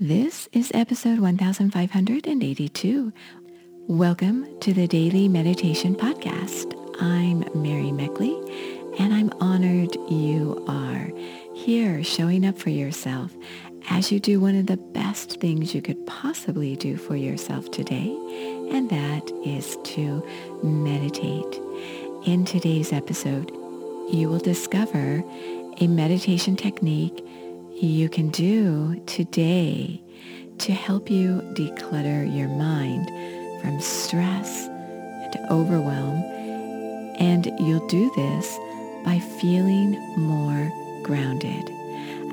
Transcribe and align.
This 0.00 0.48
is 0.52 0.72
episode 0.74 1.20
1582. 1.20 3.12
Welcome 3.86 4.58
to 4.58 4.74
the 4.74 4.88
Daily 4.88 5.28
Meditation 5.28 5.94
Podcast. 5.94 6.74
I'm 7.00 7.44
Mary 7.54 7.92
Meckley, 7.92 8.34
and 8.98 9.14
I'm 9.14 9.30
honored 9.40 9.94
you 10.10 10.64
are 10.66 11.12
here 11.54 12.02
showing 12.02 12.44
up 12.44 12.58
for 12.58 12.70
yourself 12.70 13.36
as 13.88 14.10
you 14.10 14.18
do 14.18 14.40
one 14.40 14.56
of 14.56 14.66
the 14.66 14.78
best 14.78 15.38
things 15.40 15.76
you 15.76 15.80
could 15.80 16.04
possibly 16.08 16.74
do 16.74 16.96
for 16.96 17.14
yourself 17.14 17.70
today, 17.70 18.08
and 18.72 18.90
that 18.90 19.30
is 19.46 19.78
to 19.84 20.26
meditate. 20.64 21.60
In 22.26 22.44
today's 22.44 22.92
episode, 22.92 23.52
you 24.10 24.28
will 24.28 24.40
discover 24.40 25.22
a 25.80 25.86
meditation 25.86 26.56
technique 26.56 27.24
you 27.82 28.08
can 28.08 28.28
do 28.28 29.00
today 29.06 30.00
to 30.58 30.72
help 30.72 31.10
you 31.10 31.40
declutter 31.54 32.24
your 32.24 32.48
mind 32.48 33.08
from 33.60 33.80
stress 33.80 34.66
and 34.66 35.36
overwhelm. 35.50 36.22
And 37.18 37.46
you'll 37.58 37.86
do 37.88 38.12
this 38.14 38.58
by 39.04 39.18
feeling 39.40 39.92
more 40.16 40.72
grounded. 41.02 41.70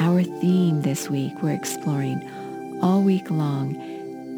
Our 0.00 0.22
theme 0.22 0.82
this 0.82 1.10
week 1.10 1.42
we're 1.42 1.52
exploring 1.52 2.78
all 2.80 3.02
week 3.02 3.30
long 3.30 3.76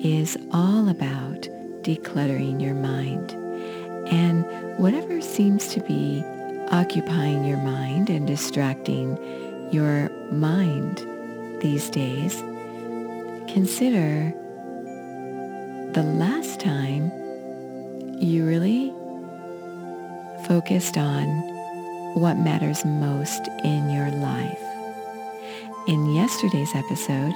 is 0.02 0.36
all 0.52 0.88
about 0.88 1.42
decluttering 1.82 2.62
your 2.62 2.74
mind. 2.74 3.32
And 4.10 4.44
whatever 4.78 5.20
seems 5.20 5.68
to 5.68 5.80
be 5.80 6.24
occupying 6.70 7.44
your 7.44 7.58
mind 7.58 8.08
and 8.10 8.26
distracting 8.26 9.16
your 9.72 10.08
mind 10.30 10.98
these 11.60 11.90
days, 11.90 12.36
consider 13.52 14.32
the 15.92 16.02
last 16.02 16.60
time 16.60 17.10
you 18.18 18.44
really 18.46 18.92
focused 20.46 20.96
on 20.96 21.26
what 22.14 22.38
matters 22.38 22.84
most 22.84 23.48
in 23.64 23.90
your 23.90 24.10
life. 24.10 24.62
In 25.88 26.14
yesterday's 26.14 26.74
episode, 26.74 27.34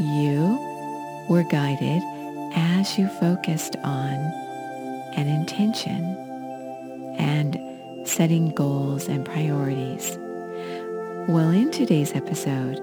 you 0.00 0.58
were 1.28 1.44
guided 1.44 2.02
as 2.54 2.98
you 2.98 3.08
focused 3.20 3.76
on 3.84 4.14
an 5.16 5.28
intention 5.28 6.16
and 7.18 7.58
setting 8.06 8.50
goals 8.50 9.08
and 9.08 9.24
priorities. 9.24 10.18
Well, 11.28 11.50
in 11.50 11.72
today's 11.72 12.14
episode, 12.14 12.80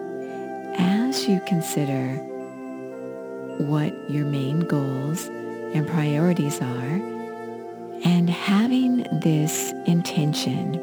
as 0.77 1.29
you 1.29 1.39
consider 1.47 2.15
what 3.63 3.93
your 4.11 4.25
main 4.25 4.59
goals 4.59 5.27
and 5.73 5.87
priorities 5.87 6.59
are, 6.59 7.01
and 8.03 8.29
having 8.29 9.07
this 9.21 9.71
intention 9.85 10.75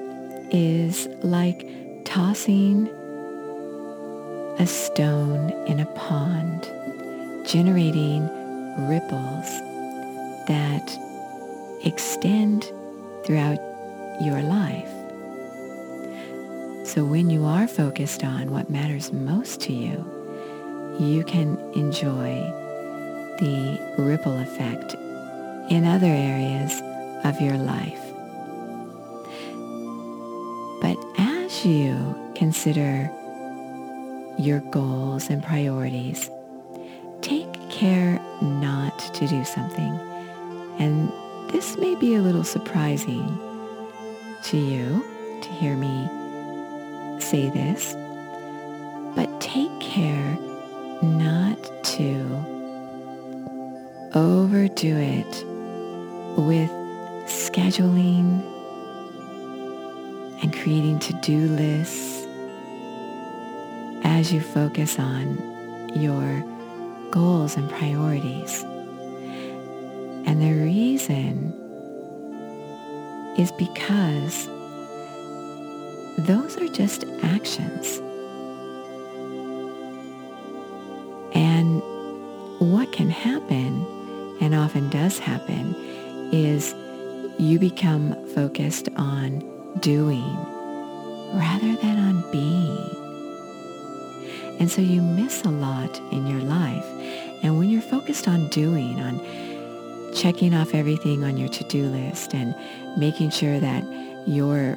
is 0.50 1.06
like 1.22 1.68
tossing 2.06 2.88
a 4.58 4.66
stone 4.66 5.50
in 5.66 5.80
a 5.80 5.86
pond, 5.94 6.62
generating 7.46 8.22
ripples 8.88 9.50
that 10.48 10.98
extend 11.84 12.72
throughout 13.26 13.58
your 14.22 14.40
life. 14.40 14.99
So 16.92 17.04
when 17.04 17.30
you 17.30 17.44
are 17.44 17.68
focused 17.68 18.24
on 18.24 18.50
what 18.50 18.68
matters 18.68 19.12
most 19.12 19.60
to 19.60 19.72
you, 19.72 20.04
you 20.98 21.22
can 21.22 21.56
enjoy 21.72 22.34
the 23.38 23.78
ripple 23.96 24.36
effect 24.40 24.94
in 25.70 25.84
other 25.84 26.08
areas 26.08 26.82
of 27.22 27.40
your 27.40 27.56
life. 27.56 28.02
But 30.82 30.98
as 31.16 31.64
you 31.64 32.32
consider 32.34 33.08
your 34.36 34.58
goals 34.72 35.30
and 35.30 35.44
priorities, 35.44 36.28
take 37.20 37.52
care 37.70 38.18
not 38.42 38.98
to 39.14 39.28
do 39.28 39.44
something. 39.44 39.92
And 40.80 41.12
this 41.52 41.76
may 41.76 41.94
be 41.94 42.16
a 42.16 42.20
little 42.20 42.42
surprising 42.42 43.38
to 44.46 44.56
you 44.56 45.04
to 45.40 45.48
hear 45.50 45.76
me 45.76 46.19
say 47.20 47.50
this, 47.50 47.94
but 49.14 49.40
take 49.40 49.78
care 49.80 50.38
not 51.02 51.58
to 51.84 52.20
overdo 54.14 54.96
it 54.96 55.44
with 56.36 56.70
scheduling 57.26 58.42
and 60.42 60.52
creating 60.52 60.98
to-do 60.98 61.48
lists 61.48 62.26
as 64.04 64.32
you 64.32 64.40
focus 64.40 64.98
on 64.98 65.38
your 65.94 66.44
goals 67.10 67.56
and 67.56 67.68
priorities. 67.70 68.62
And 70.26 70.40
the 70.40 70.52
reason 70.52 71.52
is 73.38 73.52
because 73.52 74.48
those 76.26 76.56
are 76.58 76.68
just 76.68 77.04
actions. 77.22 78.00
And 81.34 81.80
what 82.58 82.92
can 82.92 83.10
happen, 83.10 83.86
and 84.40 84.54
often 84.54 84.90
does 84.90 85.18
happen, 85.18 85.74
is 86.32 86.74
you 87.38 87.58
become 87.58 88.14
focused 88.34 88.88
on 88.96 89.40
doing 89.80 90.36
rather 91.32 91.76
than 91.76 91.98
on 91.98 92.30
being. 92.32 92.96
And 94.58 94.70
so 94.70 94.82
you 94.82 95.00
miss 95.00 95.42
a 95.44 95.50
lot 95.50 96.00
in 96.12 96.26
your 96.26 96.40
life. 96.40 96.84
And 97.42 97.58
when 97.58 97.70
you're 97.70 97.80
focused 97.80 98.28
on 98.28 98.48
doing, 98.48 99.00
on 99.00 99.20
checking 100.14 100.54
off 100.54 100.74
everything 100.74 101.24
on 101.24 101.36
your 101.36 101.48
to-do 101.48 101.86
list 101.86 102.34
and 102.34 102.54
making 102.98 103.30
sure 103.30 103.58
that 103.60 103.84
you're 104.26 104.76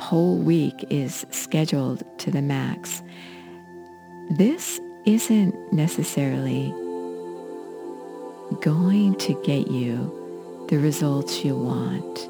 whole 0.00 0.36
week 0.36 0.84
is 0.90 1.24
scheduled 1.30 2.02
to 2.18 2.30
the 2.30 2.42
max, 2.42 3.02
this 4.30 4.80
isn't 5.06 5.54
necessarily 5.72 6.74
going 8.60 9.14
to 9.16 9.40
get 9.44 9.70
you 9.70 10.16
the 10.68 10.78
results 10.78 11.44
you 11.44 11.56
want 11.56 12.28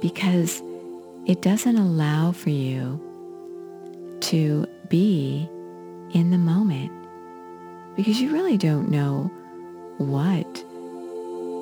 because 0.00 0.62
it 1.26 1.42
doesn't 1.42 1.76
allow 1.76 2.32
for 2.32 2.50
you 2.50 3.00
to 4.20 4.66
be 4.88 5.48
in 6.12 6.30
the 6.30 6.38
moment 6.38 6.92
because 7.96 8.20
you 8.20 8.32
really 8.32 8.56
don't 8.56 8.90
know 8.90 9.30
what 9.98 10.64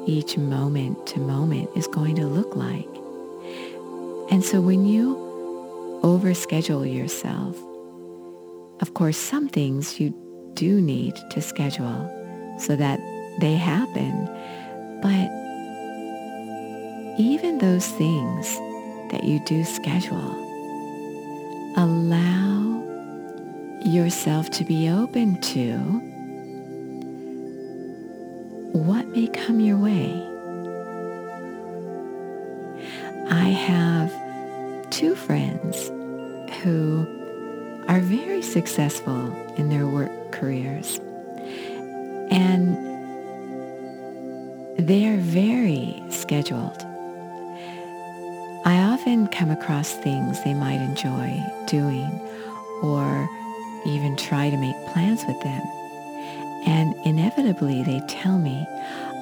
each 0.06 0.38
moment 0.38 1.06
to 1.06 1.18
moment 1.18 1.68
is 1.76 1.86
going 1.88 2.14
to 2.16 2.26
look 2.26 2.56
like. 2.56 2.88
And 4.30 4.44
so 4.44 4.60
when 4.60 4.84
you 4.84 5.16
overschedule 6.02 6.92
yourself, 6.94 7.56
of 8.80 8.94
course, 8.94 9.16
some 9.16 9.48
things 9.48 9.98
you 9.98 10.14
do 10.54 10.80
need 10.80 11.16
to 11.30 11.40
schedule 11.40 12.56
so 12.58 12.76
that 12.76 13.00
they 13.40 13.54
happen. 13.54 14.26
But 15.00 15.30
even 17.18 17.58
those 17.58 17.86
things 17.86 18.54
that 19.10 19.24
you 19.24 19.40
do 19.46 19.64
schedule, 19.64 20.34
allow 21.76 22.82
yourself 23.84 24.50
to 24.50 24.64
be 24.64 24.90
open 24.90 25.40
to 25.40 25.78
what 28.72 29.08
may 29.08 29.26
come 29.28 29.60
your 29.60 29.78
way. 29.78 30.37
I 33.38 33.50
have 33.50 34.10
two 34.90 35.14
friends 35.14 35.88
who 36.60 37.06
are 37.86 38.00
very 38.00 38.42
successful 38.42 39.32
in 39.56 39.68
their 39.68 39.86
work 39.86 40.32
careers. 40.32 40.98
And 42.32 42.76
they 44.76 45.06
are 45.06 45.18
very 45.18 46.02
scheduled. 46.10 46.82
I 48.64 48.80
often 48.92 49.28
come 49.28 49.50
across 49.50 49.92
things 49.92 50.42
they 50.42 50.54
might 50.54 50.82
enjoy 50.82 51.40
doing 51.68 52.10
or 52.82 53.30
even 53.86 54.16
try 54.16 54.50
to 54.50 54.56
make 54.56 54.76
plans 54.88 55.24
with 55.26 55.40
them. 55.42 55.62
And 56.66 56.92
inevitably 57.06 57.84
they 57.84 58.00
tell 58.08 58.38
me, 58.38 58.66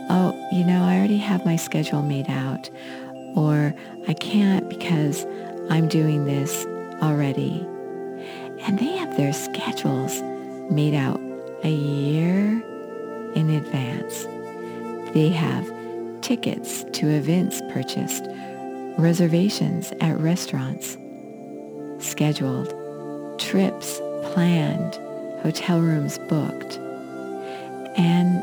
oh, 0.08 0.32
you 0.50 0.64
know, 0.64 0.82
I 0.82 0.96
already 0.96 1.18
have 1.18 1.44
my 1.44 1.56
schedule 1.56 2.00
made 2.00 2.30
out 2.30 2.70
or 3.36 3.74
I 4.08 4.14
can't 4.14 4.68
because 4.68 5.24
I'm 5.70 5.86
doing 5.86 6.24
this 6.24 6.66
already. 7.02 7.60
And 8.60 8.78
they 8.78 8.96
have 8.96 9.16
their 9.16 9.32
schedules 9.32 10.20
made 10.72 10.94
out 10.94 11.20
a 11.62 11.70
year 11.70 12.62
in 13.34 13.50
advance. 13.50 14.24
They 15.12 15.28
have 15.28 15.70
tickets 16.22 16.84
to 16.92 17.08
events 17.08 17.60
purchased, 17.70 18.24
reservations 18.98 19.92
at 20.00 20.18
restaurants 20.18 20.96
scheduled, 21.98 22.68
trips 23.38 24.00
planned, 24.32 24.94
hotel 25.42 25.80
rooms 25.80 26.18
booked. 26.28 26.78
And 27.96 28.42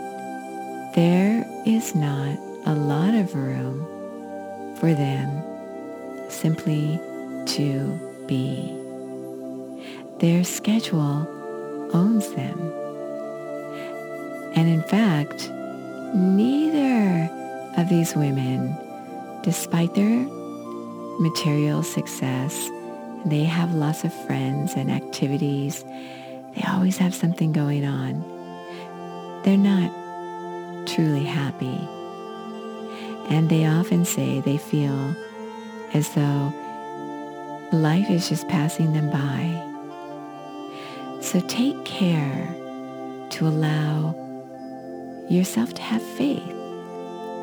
there 0.96 1.46
is 1.66 1.94
not 1.94 2.38
a 2.66 2.74
lot 2.74 3.14
of 3.14 3.36
room 3.36 3.88
for 4.84 4.94
them 4.94 5.42
simply 6.30 7.00
to 7.46 7.98
be. 8.28 8.70
Their 10.20 10.44
schedule 10.44 11.26
owns 11.94 12.30
them. 12.34 12.60
And 14.56 14.68
in 14.68 14.84
fact, 14.84 15.50
neither 16.14 17.30
of 17.78 17.88
these 17.88 18.14
women, 18.14 18.76
despite 19.42 19.96
their 19.96 20.28
material 21.18 21.82
success, 21.82 22.70
they 23.26 23.46
have 23.46 23.74
lots 23.74 24.04
of 24.04 24.14
friends 24.28 24.74
and 24.76 24.92
activities. 24.92 25.86
They 26.58 26.64
always 26.68 26.98
have 26.98 27.16
something 27.16 27.54
going 27.54 27.86
on. 27.86 28.22
They're 29.46 29.56
not 29.56 29.90
truly 30.86 31.24
happy. 31.24 32.03
And 33.30 33.50
they 33.50 33.66
often 33.66 34.06
say 34.06 34.42
they 34.42 34.58
feel 34.58 35.16
as 35.94 36.10
though 36.14 36.54
life 37.72 38.10
is 38.10 38.30
just 38.30 38.48
passing 38.48 38.94
them 38.94 39.10
by. 39.10 39.72
So 41.22 41.40
take 41.42 41.84
care 41.86 42.54
to 43.32 43.48
allow 43.48 44.16
yourself 45.30 45.74
to 45.74 45.82
have 45.82 46.02
faith 46.02 46.48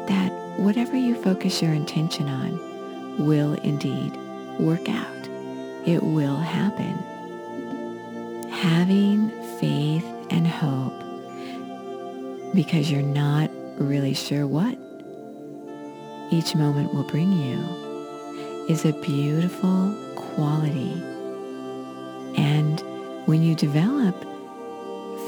that 0.06 0.30
whatever 0.56 0.96
you 0.96 1.14
focus 1.22 1.62
your 1.62 1.72
intention 1.72 2.28
on 2.28 3.26
will 3.26 3.54
indeed 3.54 4.16
work 4.58 4.88
out. 4.88 5.28
It 5.86 6.02
will 6.02 6.36
happen. 6.36 6.98
Having 8.50 9.30
faith 9.58 10.04
and 10.30 10.46
hope 10.46 10.94
because 12.54 12.90
you're 12.90 13.02
not 13.02 13.50
really 13.78 14.14
sure 14.14 14.46
what 14.46 14.76
each 16.30 16.54
moment 16.54 16.94
will 16.94 17.04
bring 17.04 17.32
you 17.32 17.58
is 18.68 18.84
a 18.84 18.92
beautiful 19.00 19.92
quality. 20.14 20.92
And 22.36 22.80
when 23.26 23.42
you 23.42 23.56
develop 23.56 24.14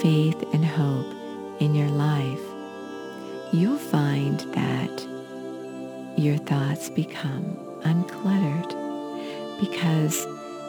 faith 0.01 0.41
and 0.53 0.65
hope 0.65 1.13
in 1.61 1.75
your 1.75 1.89
life, 1.89 2.41
you'll 3.53 3.79
find 3.79 4.39
that 4.55 5.07
your 6.17 6.37
thoughts 6.37 6.89
become 6.89 7.57
uncluttered 7.83 8.71
because 9.59 10.25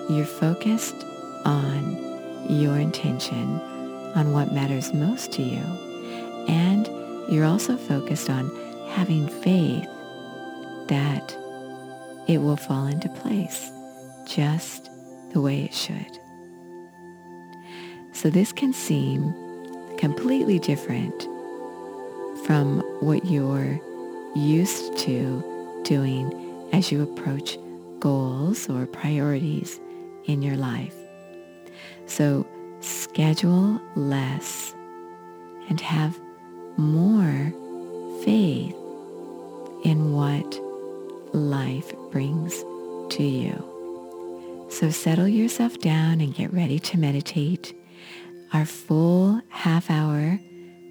you're 0.10 0.26
focused 0.26 0.96
on 1.46 2.50
your 2.50 2.80
intention, 2.80 3.60
on 4.16 4.34
what 4.34 4.52
matters 4.52 4.94
most 4.94 5.32
to 5.34 5.44
you, 5.44 5.64
and 6.48 6.88
you're 7.32 7.46
also 7.46 7.78
focused 7.78 8.30
on 8.30 8.50
having 8.90 9.28
faith 9.28 9.88
that 10.88 11.36
it 12.28 12.40
will 12.40 12.58
fall 12.58 12.88
into 12.88 13.10
place 13.10 13.72
just 14.26 14.90
the 15.32 15.42
way 15.42 15.64
it 15.64 15.74
should. 15.74 16.20
So 18.14 18.30
this 18.30 18.52
can 18.52 18.74
seem 18.74 19.34
completely 19.98 20.60
different 20.60 21.24
from 22.46 22.80
what 23.00 23.26
you're 23.26 23.80
used 24.36 24.98
to 25.00 25.82
doing 25.84 26.70
as 26.72 26.92
you 26.92 27.02
approach 27.02 27.58
goals 28.00 28.70
or 28.70 28.86
priorities 28.86 29.80
in 30.26 30.42
your 30.42 30.56
life. 30.56 30.96
So 32.06 32.46
schedule 32.82 33.82
less 33.96 34.74
and 35.70 35.80
have 35.80 36.20
more 36.78 37.54
faith 38.24 38.76
in 39.84 40.14
what 40.14 40.60
life 41.34 41.94
brings 42.12 42.64
to 43.10 43.24
you. 43.24 44.68
So 44.70 44.90
settle 44.90 45.28
yourself 45.28 45.80
down 45.80 46.22
and 46.22 46.34
get 46.34 46.54
ready 46.54 46.80
to 46.80 46.98
meditate. 46.98 47.76
Our 48.54 48.66
full 48.66 49.42
half 49.50 49.90
hour 49.90 50.40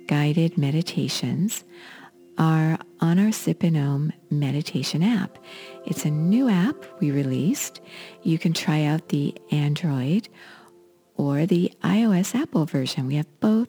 guided 0.07 0.59
meditations 0.59 1.65
are 2.39 2.79
on 3.01 3.19
our 3.19 3.33
Sip 3.33 3.63
meditation 4.31 5.03
app. 5.03 5.39
It's 5.85 6.05
a 6.05 6.11
new 6.11 6.49
app 6.49 6.77
we 7.01 7.11
released. 7.11 7.81
You 8.23 8.39
can 8.39 8.53
try 8.53 8.85
out 8.85 9.09
the 9.09 9.35
Android 9.51 10.29
or 11.17 11.47
the 11.47 11.73
iOS 11.83 12.35
Apple 12.35 12.65
version. 12.67 13.07
We 13.07 13.17
have 13.17 13.41
both 13.41 13.69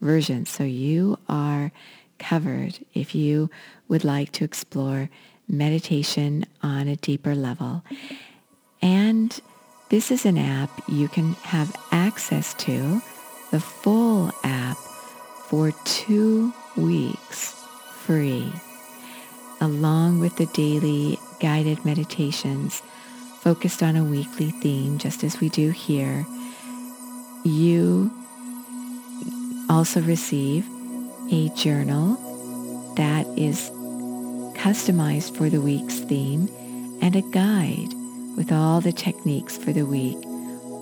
versions, 0.00 0.48
so 0.48 0.64
you 0.64 1.18
are 1.28 1.72
covered 2.18 2.78
if 2.94 3.14
you 3.14 3.50
would 3.88 4.04
like 4.04 4.30
to 4.32 4.44
explore 4.44 5.10
meditation 5.48 6.46
on 6.62 6.88
a 6.88 6.96
deeper 6.96 7.34
level. 7.34 7.82
And 8.82 9.38
this 9.88 10.10
is 10.10 10.26
an 10.26 10.38
app 10.38 10.70
you 10.88 11.08
can 11.08 11.34
have 11.42 11.74
access 11.92 12.54
to, 12.54 13.00
the 13.50 13.60
full 13.60 14.32
app, 14.42 14.76
for 15.48 15.72
two 15.84 16.52
weeks 16.76 17.54
free, 17.92 18.52
along 19.60 20.20
with 20.20 20.36
the 20.36 20.46
daily 20.46 21.18
guided 21.38 21.84
meditations 21.84 22.82
focused 23.40 23.82
on 23.82 23.94
a 23.94 24.02
weekly 24.02 24.50
theme, 24.50 24.98
just 24.98 25.22
as 25.22 25.38
we 25.40 25.50
do 25.50 25.70
here. 25.70 26.26
You 27.44 28.10
also 29.68 30.00
receive 30.00 30.66
a 31.30 31.50
journal 31.50 32.16
that 32.96 33.26
is 33.38 33.70
customized 34.64 35.36
for 35.36 35.50
the 35.50 35.60
week's 35.60 35.98
theme 35.98 36.48
and 37.02 37.14
a 37.14 37.20
guide 37.32 37.92
with 38.34 38.50
all 38.50 38.80
the 38.80 38.94
techniques 38.94 39.58
for 39.58 39.74
the 39.74 39.84
week 39.84 40.16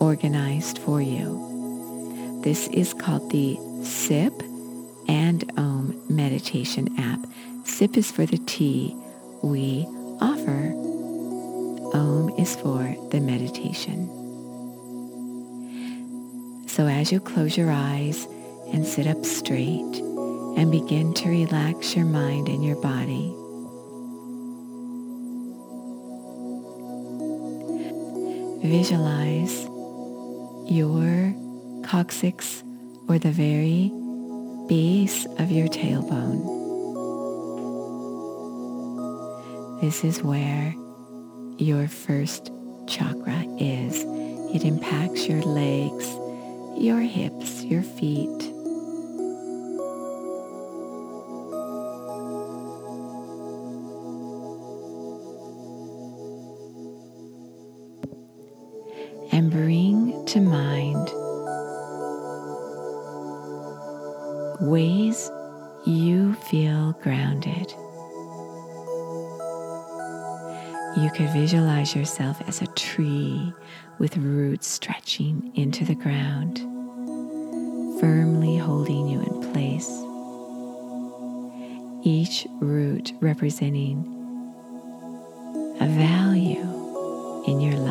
organized 0.01 0.79
for 0.79 1.03
you. 1.03 2.41
This 2.45 2.69
is 2.69 2.95
called 2.95 3.29
the 3.33 3.59
SIP 3.83 4.41
and 5.09 5.51
OM 5.57 6.01
meditation 6.09 6.97
app. 6.97 7.27
SIP 7.65 7.97
is 7.97 8.13
for 8.13 8.25
the 8.25 8.39
tea 8.47 8.95
we 9.43 9.85
offer. 10.21 10.73
OM 11.93 12.33
is 12.39 12.55
for 12.55 12.95
the 13.11 13.19
meditation. 13.19 14.07
So 16.69 16.87
as 16.87 17.11
you 17.11 17.19
close 17.19 17.57
your 17.57 17.73
eyes 17.73 18.29
and 18.73 18.87
sit 18.87 19.09
up 19.09 19.25
straight 19.25 19.97
and 20.57 20.71
begin 20.71 21.13
to 21.15 21.29
relax 21.29 21.97
your 21.97 22.07
mind 22.07 22.47
and 22.47 22.65
your 22.65 22.81
body, 22.81 23.35
visualize 28.63 29.65
your 30.71 31.35
coccyx 31.85 32.63
or 33.09 33.19
the 33.19 33.33
very 33.33 33.91
base 34.69 35.27
of 35.39 35.51
your 35.51 35.67
tailbone. 35.67 36.61
This 39.81 40.05
is 40.05 40.23
where 40.23 40.75
your 41.59 41.89
first 41.89 42.53
chakra 42.87 43.45
is. 43.59 44.05
It 44.55 44.65
impacts 44.65 45.27
your 45.27 45.43
legs, 45.43 46.07
your 46.79 47.01
hips, 47.01 47.65
your 47.65 47.83
feet, 47.83 48.52
ways 64.63 65.29
you 65.85 66.35
feel 66.35 66.93
grounded. 67.03 67.69
You 70.97 71.11
could 71.11 71.31
visualize 71.31 71.97
yourself 71.97 72.41
as 72.47 72.63
a 72.63 72.69
tree 72.69 73.53
with 73.99 74.17
roots 74.17 74.69
stretching 74.69 75.51
into 75.57 75.85
the 75.85 75.97
ground, 75.97 76.59
firmly 77.99 78.57
holding 78.57 79.09
you 79.09 79.21
in 79.21 79.53
place. 79.53 79.91
Each 82.05 82.47
root 82.61 83.13
representing 83.21 84.07
a 85.81 85.89
value 85.89 86.63
in 87.49 87.61
your 87.61 87.75
life. 87.75 87.82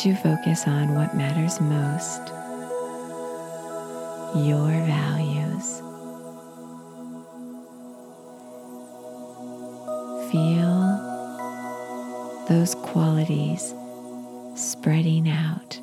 As 0.00 0.06
you 0.06 0.14
focus 0.16 0.66
on 0.66 0.94
what 0.94 1.14
matters 1.14 1.60
most, 1.60 2.28
your 4.46 4.70
values, 4.86 5.80
feel 10.30 10.96
those 12.48 12.74
qualities 12.76 13.74
spreading 14.54 15.28
out 15.28 15.78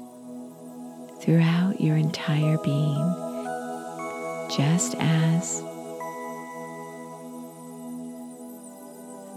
throughout 1.22 1.80
your 1.80 1.96
entire 1.98 2.58
being, 2.64 3.14
just 4.50 4.96
as 4.98 5.62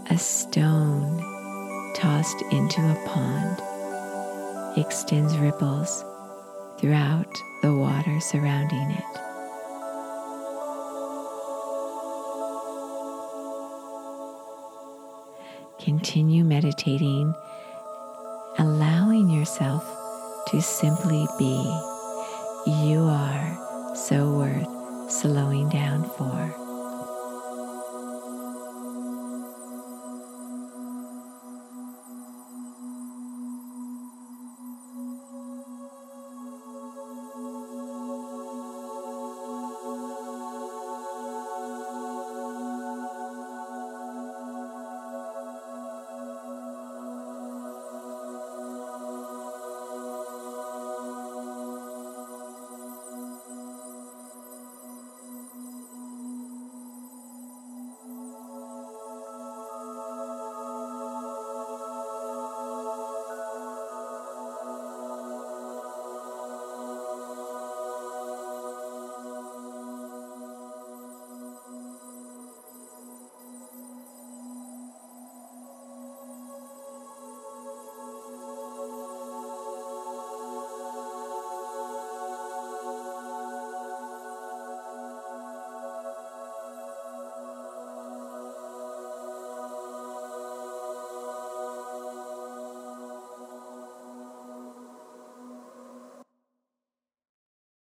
a 0.09 0.17
stone 0.17 1.19
tossed 1.93 2.41
into 2.51 2.81
a 2.81 3.07
pond 3.07 3.61
extends 4.77 5.37
ripples 5.37 6.03
throughout 6.79 7.33
the 7.61 7.73
water 7.73 8.19
surrounding 8.19 8.91
it. 8.91 9.03
Continue 15.79 16.43
meditating, 16.43 17.33
allowing 18.59 19.29
yourself 19.29 19.83
to 20.47 20.61
simply 20.61 21.27
be. 21.37 21.55
You 22.67 23.01
are 23.09 23.95
so 23.95 24.31
worth 24.31 25.11
slowing 25.11 25.69
down 25.69 26.03
for. 26.11 26.60